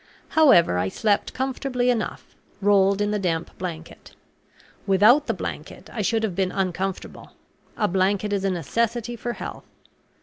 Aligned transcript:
However, 0.29 0.79
I 0.79 0.89
slept 0.89 1.31
comfortably 1.31 1.91
enough, 1.91 2.35
rolled 2.59 3.01
in 3.01 3.11
the 3.11 3.19
damp 3.19 3.55
blanket. 3.59 4.13
Without 4.87 5.27
the 5.27 5.33
blanket 5.35 5.91
I 5.93 6.01
should 6.01 6.23
have 6.23 6.35
been 6.35 6.51
uncomfortable; 6.51 7.33
a 7.77 7.87
blanket 7.87 8.33
is 8.33 8.43
a 8.43 8.49
necessity 8.49 9.15
for 9.15 9.33
health. 9.33 9.67